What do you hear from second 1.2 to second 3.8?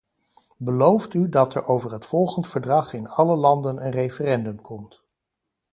dat er over het volgend verdrag in alle landen